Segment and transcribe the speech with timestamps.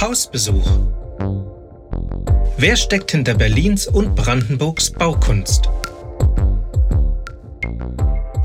[0.00, 0.66] Hausbesuch.
[2.56, 5.68] Wer steckt hinter Berlins und Brandenburgs Baukunst?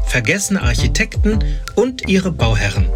[0.07, 1.39] Vergessene Architekten
[1.75, 2.89] und ihre Bauherren.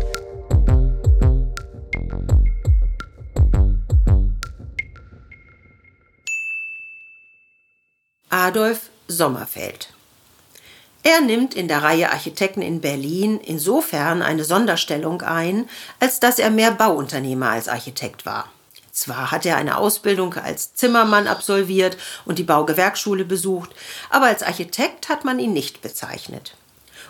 [8.29, 9.93] Adolf Sommerfeld
[11.09, 15.67] er nimmt in der Reihe Architekten in Berlin insofern eine Sonderstellung ein,
[15.99, 18.49] als dass er mehr Bauunternehmer als Architekt war.
[18.91, 23.71] Zwar hat er eine Ausbildung als Zimmermann absolviert und die Baugewerkschule besucht,
[24.09, 26.55] aber als Architekt hat man ihn nicht bezeichnet.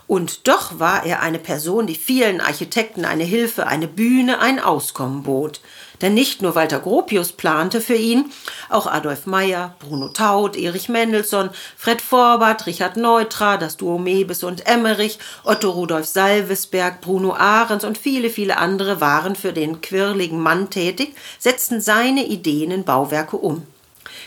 [0.08, 5.24] Und doch war er eine Person, die vielen Architekten eine Hilfe, eine Bühne, ein Auskommen
[5.24, 5.62] bot.
[6.02, 8.32] Denn nicht nur Walter Gropius plante für ihn,
[8.70, 14.66] auch Adolf Meyer, Bruno Taut, Erich Mendelssohn, Fred Forbert, Richard Neutra, das Duo Mebes und
[14.68, 20.70] Emmerich, Otto Rudolf Salvesberg, Bruno Ahrens und viele, viele andere waren für den quirligen Mann
[20.70, 23.66] tätig, setzten seine Ideen in Bauwerke um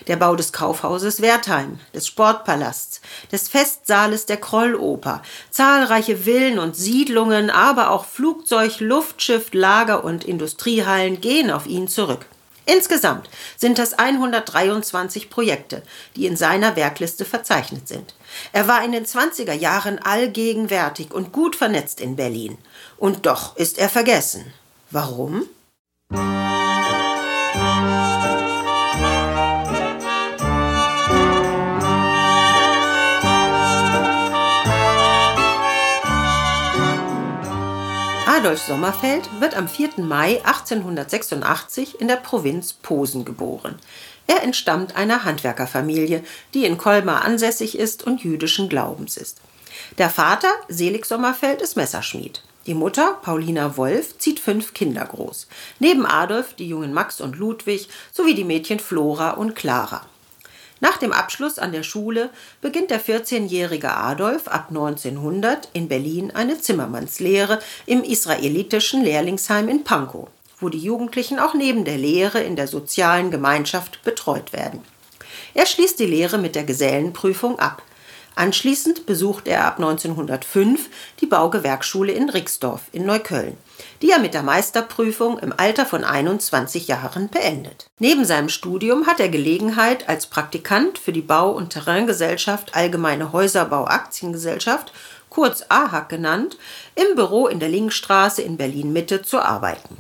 [0.07, 3.01] der Bau des Kaufhauses Wertheim, des Sportpalasts,
[3.31, 11.21] des Festsaales der Krolloper, zahlreiche Villen und Siedlungen, aber auch Flugzeug, Luftschiff, Lager und Industriehallen
[11.21, 12.27] gehen auf ihn zurück.
[12.65, 15.83] Insgesamt sind das 123 Projekte,
[16.15, 18.15] die in seiner Werkliste verzeichnet sind.
[18.53, 22.59] Er war in den 20er Jahren allgegenwärtig und gut vernetzt in Berlin.
[22.99, 24.53] Und doch ist er vergessen.
[24.91, 25.49] Warum?
[38.43, 39.99] Adolf Sommerfeld wird am 4.
[39.99, 43.79] Mai 1886 in der Provinz Posen geboren.
[44.27, 49.41] Er entstammt einer Handwerkerfamilie, die in Colmar ansässig ist und jüdischen Glaubens ist.
[49.97, 52.43] Der Vater, Selig Sommerfeld, ist Messerschmied.
[52.67, 55.47] Die Mutter, Paulina Wolf, zieht fünf Kinder groß.
[55.79, 60.05] Neben Adolf die jungen Max und Ludwig sowie die Mädchen Flora und Clara.
[60.83, 66.61] Nach dem Abschluss an der Schule beginnt der 14-jährige Adolf ab 1900 in Berlin eine
[66.61, 70.27] Zimmermannslehre im israelitischen Lehrlingsheim in Pankow,
[70.59, 74.81] wo die Jugendlichen auch neben der Lehre in der sozialen Gemeinschaft betreut werden.
[75.55, 77.85] Er schließt die Lehre mit der Gesellenprüfung ab.
[78.35, 80.89] Anschließend besucht er ab 1905
[81.21, 83.57] die Baugewerkschule in Rixdorf in Neukölln
[84.03, 87.87] die er mit der Meisterprüfung im Alter von 21 Jahren beendet.
[87.99, 93.85] Neben seinem Studium hat er Gelegenheit, als Praktikant für die Bau- und Terraingesellschaft Allgemeine Häuserbau
[93.87, 94.93] Aktiengesellschaft,
[95.31, 96.59] kurz AHAG genannt,
[96.97, 99.97] im Büro in der Linkstraße in Berlin Mitte zu arbeiten.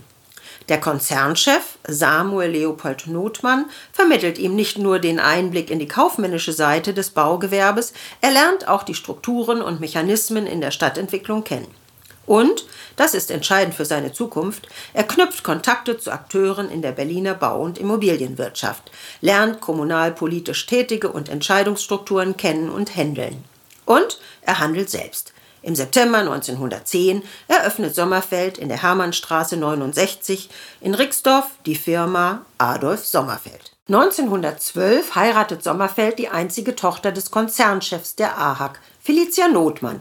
[0.68, 6.92] Der Konzernchef Samuel Leopold Notmann vermittelt ihm nicht nur den Einblick in die kaufmännische Seite
[6.92, 11.81] des Baugewerbes, er lernt auch die Strukturen und Mechanismen in der Stadtentwicklung kennen.
[12.26, 12.66] Und,
[12.96, 17.62] das ist entscheidend für seine Zukunft, er knüpft Kontakte zu Akteuren in der Berliner Bau-
[17.62, 18.90] und Immobilienwirtschaft,
[19.20, 23.44] lernt kommunalpolitisch Tätige und Entscheidungsstrukturen kennen und handeln.
[23.84, 25.32] Und er handelt selbst.
[25.62, 30.50] Im September 1910 eröffnet Sommerfeld in der Hermannstraße 69
[30.80, 33.72] in Rixdorf die Firma Adolf Sommerfeld.
[33.88, 40.00] 1912 heiratet Sommerfeld die einzige Tochter des Konzernchefs der AHAG, Felicia Notmann,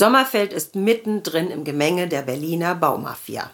[0.00, 3.50] Sommerfeld ist mittendrin im Gemenge der Berliner Baumafia.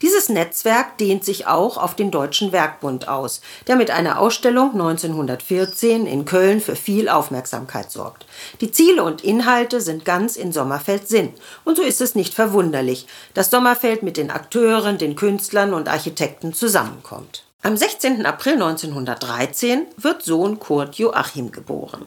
[0.00, 6.06] Dieses Netzwerk dehnt sich auch auf den Deutschen Werkbund aus, der mit einer Ausstellung 1914
[6.06, 8.26] in Köln für viel Aufmerksamkeit sorgt.
[8.60, 11.34] Die Ziele und Inhalte sind ganz in Sommerfelds Sinn.
[11.64, 16.54] Und so ist es nicht verwunderlich, dass Sommerfeld mit den Akteuren, den Künstlern und Architekten
[16.54, 17.42] zusammenkommt.
[17.62, 18.24] Am 16.
[18.24, 22.06] April 1913 wird Sohn Kurt Joachim geboren.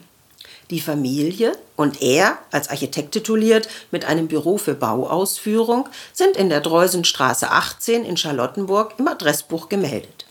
[0.71, 6.61] Die Familie und er, als Architekt tituliert, mit einem Büro für Bauausführung, sind in der
[6.61, 10.25] Dreusenstraße 18 in Charlottenburg im Adressbuch gemeldet.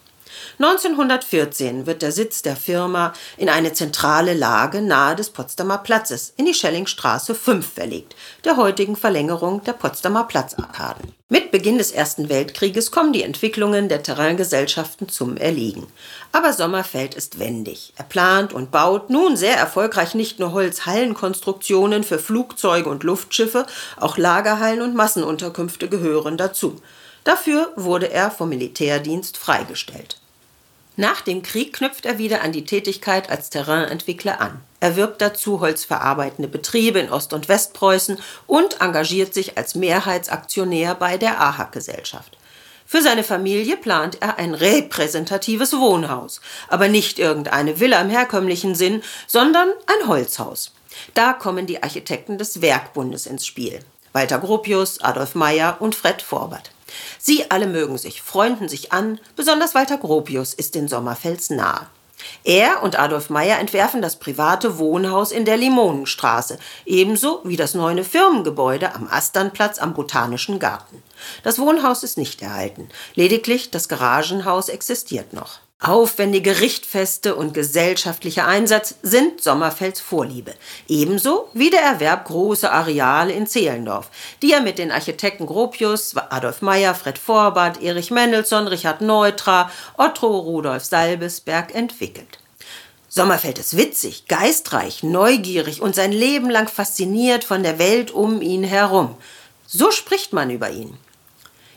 [0.58, 6.46] 1914 wird der Sitz der Firma in eine zentrale Lage nahe des Potsdamer Platzes in
[6.46, 11.19] die Schellingstraße 5 verlegt, der heutigen Verlängerung der Potsdamer Platzarkaden.
[11.32, 15.86] Mit Beginn des Ersten Weltkrieges kommen die Entwicklungen der Terraingesellschaften zum Erliegen.
[16.32, 17.92] Aber Sommerfeld ist wendig.
[17.96, 23.64] Er plant und baut nun sehr erfolgreich nicht nur Holzhallenkonstruktionen für Flugzeuge und Luftschiffe,
[23.96, 26.82] auch Lagerhallen und Massenunterkünfte gehören dazu.
[27.22, 30.16] Dafür wurde er vom Militärdienst freigestellt.
[30.96, 34.60] Nach dem Krieg knüpft er wieder an die Tätigkeit als Terrainentwickler an.
[34.80, 41.16] Er wirbt dazu holzverarbeitende Betriebe in Ost- und Westpreußen und engagiert sich als Mehrheitsaktionär bei
[41.16, 42.36] der AHAG-Gesellschaft.
[42.86, 49.02] Für seine Familie plant er ein repräsentatives Wohnhaus, aber nicht irgendeine Villa im herkömmlichen Sinn,
[49.28, 50.72] sondern ein Holzhaus.
[51.14, 53.78] Da kommen die Architekten des Werkbundes ins Spiel.
[54.12, 56.72] Walter Gropius, Adolf Meyer und Fred Forbert.
[57.18, 61.86] Sie alle mögen sich, freunden sich an, besonders Walter Gropius ist den Sommerfels nahe.
[62.44, 68.04] Er und Adolf Meyer entwerfen das private Wohnhaus in der Limonenstraße, ebenso wie das neue
[68.04, 71.02] Firmengebäude am Asternplatz am Botanischen Garten.
[71.42, 75.60] Das Wohnhaus ist nicht erhalten, lediglich das Garagenhaus existiert noch.
[75.82, 80.52] Aufwendige Richtfeste und gesellschaftlicher Einsatz sind Sommerfelds Vorliebe,
[80.88, 84.10] ebenso wie der Erwerb großer Areale in Zehlendorf,
[84.42, 90.26] die er mit den Architekten Gropius, Adolf Meyer, Fred Vorbart, Erich Mendelssohn, Richard Neutra, Otto
[90.26, 92.38] Rudolf Salbesberg entwickelt.
[93.08, 98.64] Sommerfeld ist witzig, geistreich, neugierig und sein Leben lang fasziniert von der Welt um ihn
[98.64, 99.16] herum.
[99.66, 100.98] So spricht man über ihn.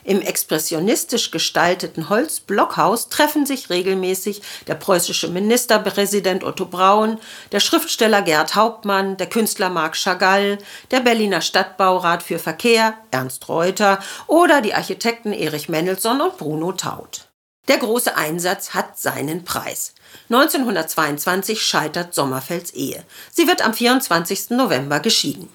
[0.04, 7.18] Im expressionistisch gestalteten Holzblockhaus treffen sich regelmäßig der preußische Ministerpräsident Otto Braun,
[7.52, 10.58] der Schriftsteller Gerd Hauptmann, der Künstler Marc Chagall,
[10.90, 17.28] der Berliner Stadtbaurat für Verkehr Ernst Reuter oder die Architekten Erich Mendelssohn und Bruno Taut.
[17.68, 19.94] Der große Einsatz hat seinen Preis.
[20.28, 23.02] 1922 scheitert Sommerfelds Ehe.
[23.32, 24.50] Sie wird am 24.
[24.50, 25.48] November geschieden.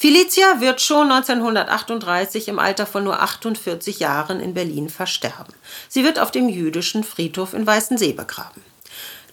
[0.00, 5.52] Felicia wird schon 1938 im Alter von nur 48 Jahren in Berlin versterben.
[5.88, 8.62] Sie wird auf dem jüdischen Friedhof in Weißensee begraben.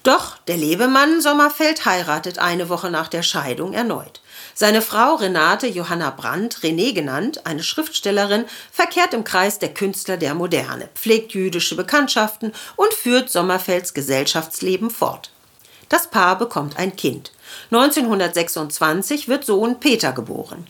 [0.01, 4.21] Doch der Lebemann Sommerfeld heiratet eine Woche nach der Scheidung erneut.
[4.56, 10.33] Seine Frau Renate Johanna Brandt, René genannt, eine Schriftstellerin, verkehrt im Kreis der Künstler der
[10.33, 15.29] Moderne, pflegt jüdische Bekanntschaften und führt Sommerfelds Gesellschaftsleben fort.
[15.89, 17.31] Das Paar bekommt ein Kind.
[17.71, 20.65] 1926 wird Sohn Peter geboren.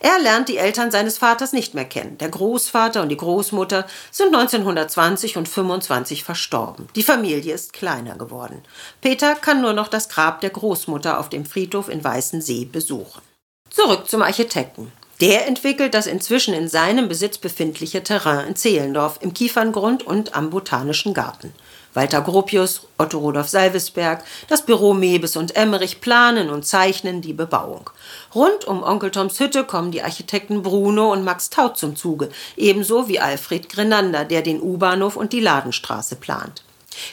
[0.00, 2.18] Er lernt die Eltern seines Vaters nicht mehr kennen.
[2.18, 6.88] Der Großvater und die Großmutter sind 1920 und 25 verstorben.
[6.96, 8.62] Die Familie ist kleiner geworden.
[9.00, 13.22] Peter kann nur noch das Grab der Großmutter auf dem Friedhof in Weißensee besuchen.
[13.70, 14.92] Zurück zum Architekten.
[15.20, 20.50] Der entwickelt das inzwischen in seinem Besitz befindliche Terrain in Zehlendorf im Kieferngrund und am
[20.50, 21.54] Botanischen Garten.
[21.96, 27.88] Walter Gropius, Otto Rudolf Salvesberg, das Büro Mebes und Emmerich planen und zeichnen die Bebauung.
[28.34, 33.08] Rund um Onkel Toms Hütte kommen die Architekten Bruno und Max Taut zum Zuge, ebenso
[33.08, 36.62] wie Alfred Grenander, der den U-Bahnhof und die Ladenstraße plant.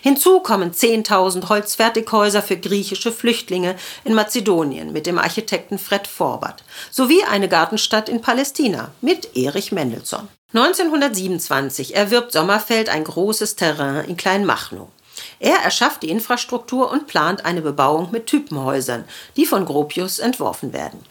[0.02, 7.24] Hinzu kommen 10.000 Holzfertighäuser für griechische Flüchtlinge in Mazedonien mit dem Architekten Fred Forbert sowie
[7.24, 10.28] eine Gartenstadt in Palästina mit Erich Mendelssohn.
[10.56, 14.88] 1927 erwirbt Sommerfeld ein großes Terrain in Kleinmachnow.
[15.40, 19.06] Er erschafft die Infrastruktur und plant eine Bebauung mit Typenhäusern,
[19.36, 21.04] die von Gropius entworfen werden.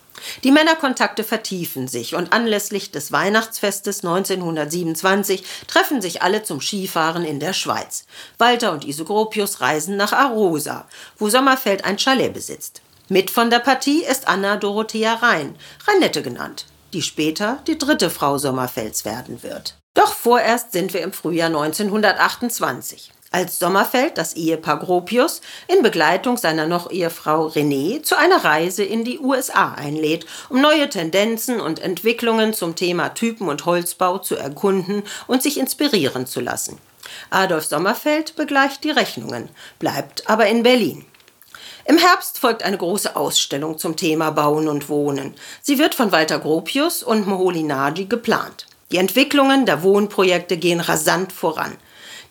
[0.45, 7.41] Die Männerkontakte vertiefen sich und anlässlich des Weihnachtsfestes 1927 treffen sich alle zum Skifahren in
[7.41, 8.05] der Schweiz.
[8.39, 10.87] Walter und Ise Gropius reisen nach Arosa,
[11.19, 12.81] wo Sommerfeld ein Chalet besitzt.
[13.09, 15.57] Mit von der Partie ist Anna Dorothea Rhein,
[15.89, 19.77] Reinette genannt die später die dritte Frau Sommerfelds werden wird.
[19.95, 26.67] Doch vorerst sind wir im Frühjahr 1928 als Sommerfeld das Ehepaar Gropius in Begleitung seiner
[26.67, 32.53] noch Ehefrau Renée zu einer Reise in die USA einlädt, um neue Tendenzen und Entwicklungen
[32.53, 36.79] zum Thema Typen- und Holzbau zu erkunden und sich inspirieren zu lassen.
[37.31, 39.49] Adolf Sommerfeld begleicht die Rechnungen,
[39.79, 41.05] bleibt aber in Berlin.
[41.85, 45.35] Im Herbst folgt eine große Ausstellung zum Thema Bauen und Wohnen.
[45.63, 48.67] Sie wird von Walter Gropius und Moholy-Nagy geplant.
[48.93, 51.77] Die Entwicklungen der Wohnprojekte gehen rasant voran.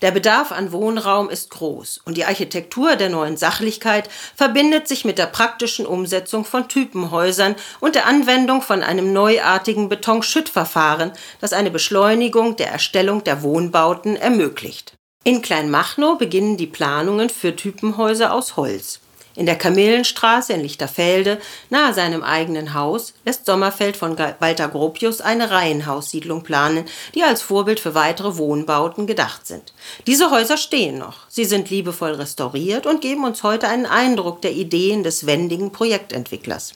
[0.01, 5.17] Der Bedarf an Wohnraum ist groß und die Architektur der neuen Sachlichkeit verbindet sich mit
[5.17, 12.55] der praktischen Umsetzung von Typenhäusern und der Anwendung von einem neuartigen Betonschüttverfahren, das eine Beschleunigung
[12.55, 14.93] der Erstellung der Wohnbauten ermöglicht.
[15.23, 19.01] In Kleinmachnow beginnen die Planungen für Typenhäuser aus Holz.
[19.35, 25.51] In der Kamillenstraße in Lichterfelde, nahe seinem eigenen Haus, lässt Sommerfeld von Walter Gropius eine
[25.51, 26.85] Reihenhaussiedlung planen,
[27.15, 29.73] die als Vorbild für weitere Wohnbauten gedacht sind.
[30.05, 31.29] Diese Häuser stehen noch.
[31.29, 36.73] Sie sind liebevoll restauriert und geben uns heute einen Eindruck der Ideen des wendigen Projektentwicklers.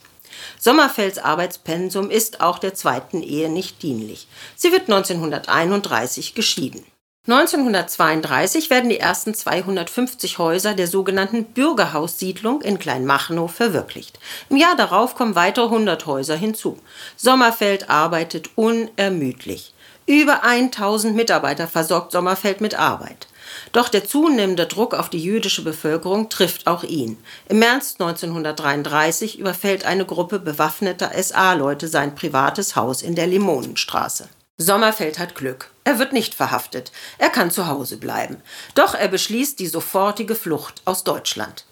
[0.57, 4.27] Sommerfelds Arbeitspensum ist auch der zweiten Ehe nicht dienlich.
[4.55, 6.85] Sie wird 1931 geschieden.
[7.27, 14.20] 1932 werden die ersten 250 Häuser der sogenannten Bürgerhaussiedlung in Kleinmachnow verwirklicht.
[14.51, 16.77] Im Jahr darauf kommen weitere 100 Häuser hinzu.
[17.15, 19.74] Sommerfeld arbeitet unermüdlich.
[20.05, 23.27] Über 1000 Mitarbeiter versorgt Sommerfeld mit Arbeit.
[23.72, 27.17] Doch der zunehmende Druck auf die jüdische Bevölkerung trifft auch ihn.
[27.50, 34.29] Im März 1933 überfällt eine Gruppe bewaffneter SA-Leute sein privates Haus in der Limonenstraße.
[34.58, 35.72] Sommerfeld hat Glück.
[35.86, 36.92] Er wird nicht verhaftet.
[37.20, 38.42] Er kann zu Hause bleiben.
[38.74, 41.63] Doch er beschließt die sofortige Flucht aus Deutschland.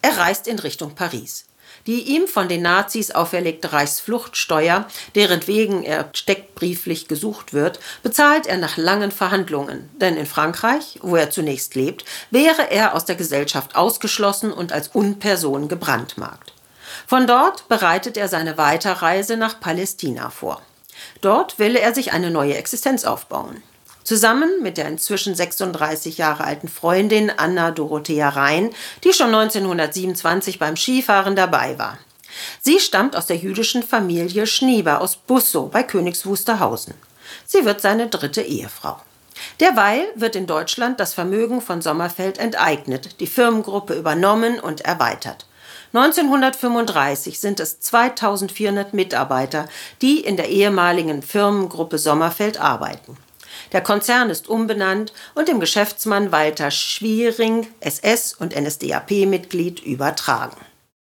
[0.00, 1.44] Er reist in Richtung Paris.
[1.86, 8.56] Die ihm von den Nazis auferlegte Reichsfluchtsteuer, deren wegen er steckbrieflich gesucht wird, bezahlt er
[8.56, 9.90] nach langen Verhandlungen.
[10.00, 14.88] Denn in Frankreich, wo er zunächst lebt, wäre er aus der Gesellschaft ausgeschlossen und als
[14.88, 16.52] Unperson gebrandmarkt.
[17.06, 20.62] Von dort bereitet er seine Weiterreise nach Palästina vor.
[21.20, 23.62] Dort will er sich eine neue Existenz aufbauen.
[24.04, 28.70] Zusammen mit der inzwischen 36 Jahre alten Freundin Anna Dorothea Rhein,
[29.04, 31.98] die schon 1927 beim Skifahren dabei war.
[32.60, 36.94] Sie stammt aus der jüdischen Familie Schnieber aus Bussow bei Königs Wusterhausen.
[37.44, 38.96] Sie wird seine dritte Ehefrau.
[39.60, 45.46] Derweil wird in Deutschland das Vermögen von Sommerfeld enteignet, die Firmengruppe übernommen und erweitert.
[45.92, 49.68] 1935 sind es 2400 Mitarbeiter,
[50.02, 53.16] die in der ehemaligen Firmengruppe Sommerfeld arbeiten.
[53.72, 60.56] Der Konzern ist umbenannt und dem Geschäftsmann Walter Schwiering, SS- und NSDAP-Mitglied, übertragen.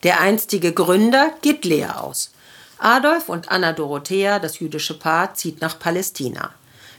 [0.03, 2.31] Der einstige Gründer geht leer aus.
[2.77, 6.51] Adolf und Anna Dorothea, das jüdische Paar, zieht nach Palästina.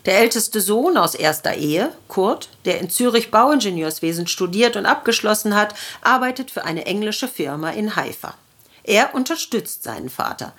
[0.06, 5.75] Der älteste Sohn aus erster Ehe, Kurt, der in Zürich Bauingenieurswesen studiert und abgeschlossen hat,
[6.02, 8.34] arbeitet für eine englische Firma in Haifa.
[8.82, 10.52] Er unterstützt seinen Vater.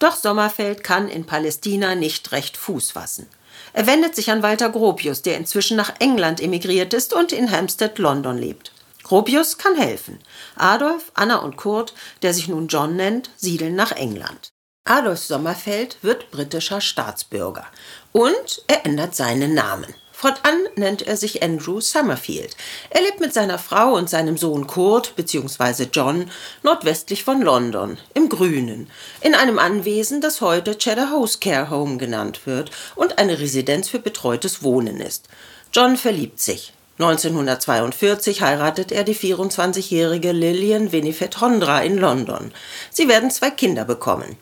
[0.00, 3.28] Doch Sommerfeld kann in Palästina nicht recht Fuß fassen.
[3.72, 7.98] Er wendet sich an Walter Gropius, der inzwischen nach England emigriert ist und in Hampstead,
[7.98, 8.72] London lebt.
[9.04, 10.18] Gropius kann helfen.
[10.56, 14.50] Adolf, Anna und Kurt, der sich nun John nennt, siedeln nach England.
[14.88, 17.66] Adolf Sommerfeld wird britischer Staatsbürger
[18.12, 19.94] und er ändert seinen Namen.
[20.12, 22.56] Fortan nennt er sich Andrew Summerfield.
[22.88, 25.88] Er lebt mit seiner Frau und seinem Sohn Kurt bzw.
[25.92, 26.30] John
[26.62, 28.90] nordwestlich von London, im Grünen,
[29.20, 33.98] in einem Anwesen, das heute Cheddar House Care Home genannt wird und eine Residenz für
[34.00, 35.28] betreutes Wohnen ist.
[35.70, 36.72] John verliebt sich.
[36.98, 42.52] 1942 heiratet er die 24-jährige Lillian Winifred Hondra in London.
[42.90, 44.38] Sie werden zwei Kinder bekommen.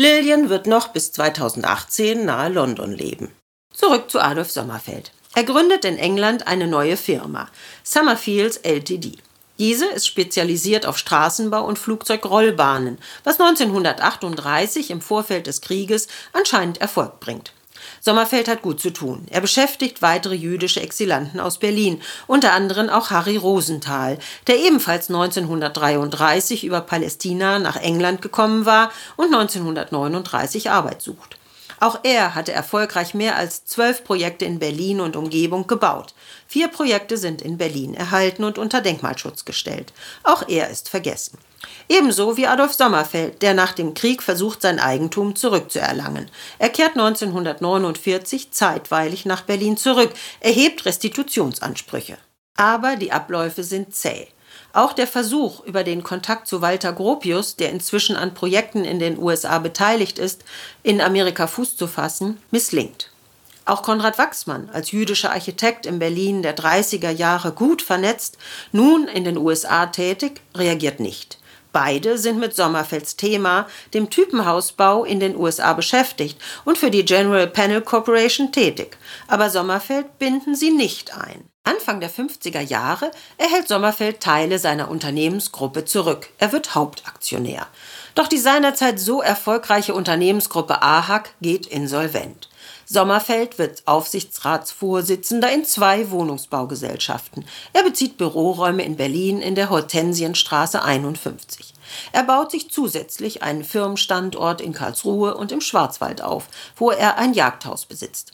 [0.00, 3.32] Lillian wird noch bis 2018 nahe London leben.
[3.74, 5.10] Zurück zu Adolf Sommerfeld.
[5.34, 7.48] Er gründet in England eine neue Firma,
[7.82, 9.18] Summerfields Ltd.
[9.58, 17.18] Diese ist spezialisiert auf Straßenbau und Flugzeugrollbahnen, was 1938 im Vorfeld des Krieges anscheinend Erfolg
[17.18, 17.52] bringt.
[18.00, 19.26] Sommerfeld hat gut zu tun.
[19.30, 26.64] Er beschäftigt weitere jüdische Exilanten aus Berlin, unter anderem auch Harry Rosenthal, der ebenfalls 1933
[26.64, 31.38] über Palästina nach England gekommen war und 1939 Arbeit sucht.
[31.80, 36.14] Auch er hatte erfolgreich mehr als zwölf Projekte in Berlin und Umgebung gebaut.
[36.46, 39.92] Vier Projekte sind in Berlin erhalten und unter Denkmalschutz gestellt.
[40.24, 41.38] Auch er ist vergessen.
[41.88, 46.30] Ebenso wie Adolf Sommerfeld, der nach dem Krieg versucht, sein Eigentum zurückzuerlangen.
[46.58, 52.18] Er kehrt 1949 zeitweilig nach Berlin zurück, erhebt Restitutionsansprüche.
[52.56, 54.28] Aber die Abläufe sind zäh.
[54.72, 59.18] Auch der Versuch, über den Kontakt zu Walter Gropius, der inzwischen an Projekten in den
[59.18, 60.44] USA beteiligt ist,
[60.82, 63.10] in Amerika Fuß zu fassen, misslingt.
[63.64, 68.38] Auch Konrad Wachsmann, als jüdischer Architekt in Berlin der 30er Jahre gut vernetzt,
[68.72, 71.38] nun in den USA tätig, reagiert nicht.
[71.80, 77.46] Beide sind mit Sommerfelds Thema, dem Typenhausbau in den USA beschäftigt und für die General
[77.46, 78.98] Panel Corporation tätig.
[79.28, 81.48] Aber Sommerfeld binden sie nicht ein.
[81.62, 86.30] Anfang der 50er Jahre erhält Sommerfeld Teile seiner Unternehmensgruppe zurück.
[86.38, 87.68] Er wird Hauptaktionär.
[88.16, 92.47] Doch die seinerzeit so erfolgreiche Unternehmensgruppe AHAC geht insolvent.
[92.90, 97.44] Sommerfeld wird Aufsichtsratsvorsitzender in zwei Wohnungsbaugesellschaften.
[97.74, 101.74] Er bezieht Büroräume in Berlin in der Hortensienstraße 51.
[102.12, 107.34] Er baut sich zusätzlich einen Firmenstandort in Karlsruhe und im Schwarzwald auf, wo er ein
[107.34, 108.32] Jagdhaus besitzt.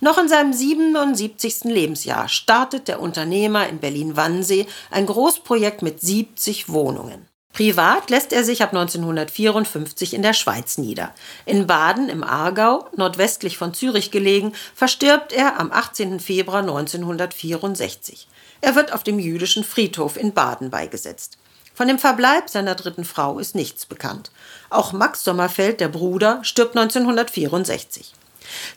[0.00, 1.64] Noch in seinem 77.
[1.64, 7.26] Lebensjahr startet der Unternehmer in Berlin-Wannsee ein Großprojekt mit 70 Wohnungen.
[7.56, 11.14] Privat lässt er sich ab 1954 in der Schweiz nieder.
[11.46, 16.20] In Baden im Aargau, nordwestlich von Zürich gelegen, verstirbt er am 18.
[16.20, 18.28] Februar 1964.
[18.60, 21.38] Er wird auf dem jüdischen Friedhof in Baden beigesetzt.
[21.72, 24.30] Von dem Verbleib seiner dritten Frau ist nichts bekannt.
[24.68, 28.12] Auch Max Sommerfeld, der Bruder, stirbt 1964.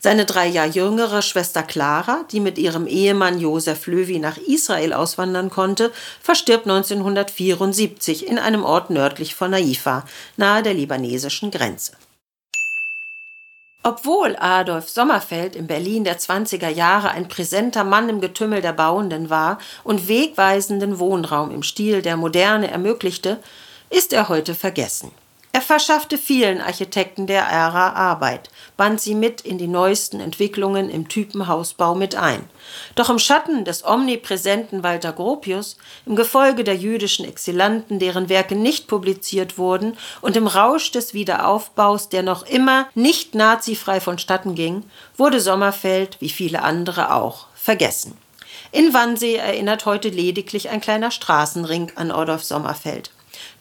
[0.00, 5.50] Seine drei Jahre jüngere Schwester Clara, die mit ihrem Ehemann Josef Löwy nach Israel auswandern
[5.50, 10.04] konnte, verstirbt 1974 in einem Ort nördlich von Haifa,
[10.36, 11.92] nahe der libanesischen Grenze.
[13.82, 19.30] Obwohl Adolf Sommerfeld in Berlin der 20er Jahre ein präsenter Mann im Getümmel der Bauenden
[19.30, 23.38] war und wegweisenden Wohnraum im Stil der Moderne ermöglichte,
[23.88, 25.12] ist er heute vergessen.
[25.60, 28.48] Er verschaffte vielen Architekten der Ära Arbeit,
[28.78, 32.48] band sie mit in die neuesten Entwicklungen im Typenhausbau mit ein.
[32.94, 35.76] Doch im Schatten des omnipräsenten Walter Gropius,
[36.06, 42.08] im Gefolge der jüdischen Exilanten, deren Werke nicht publiziert wurden, und im Rausch des Wiederaufbaus,
[42.08, 44.84] der noch immer nicht nazifrei vonstatten ging,
[45.18, 48.16] wurde Sommerfeld, wie viele andere auch, vergessen.
[48.72, 53.10] In Wannsee erinnert heute lediglich ein kleiner Straßenring an Adolf Sommerfeld.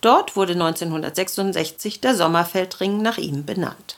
[0.02, 3.98] Dort wurde 1966 der Sommerfeldring nach ihm benannt.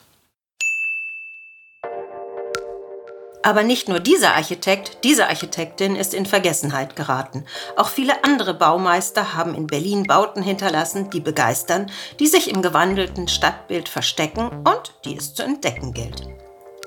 [3.44, 7.46] Aber nicht nur dieser Architekt, diese Architektin ist in Vergessenheit geraten.
[7.76, 11.90] Auch viele andere Baumeister haben in Berlin Bauten hinterlassen, die begeistern,
[12.20, 16.28] die sich im gewandelten Stadtbild verstecken und die es zu entdecken gilt.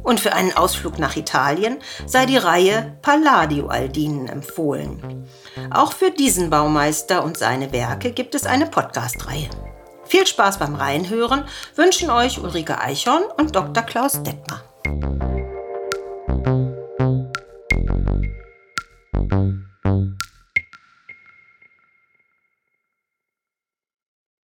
[0.03, 1.77] Und für einen Ausflug nach Italien
[2.07, 5.27] sei die Reihe Palladio Aldinen empfohlen.
[5.69, 9.70] Auch für diesen Baumeister und seine Werke gibt es eine Podcast-Reihe.
[10.11, 11.45] Viel Spaß beim Reinhören
[11.77, 13.81] wünschen euch Ulrike Eichhorn und Dr.
[13.81, 14.61] Klaus Detmer.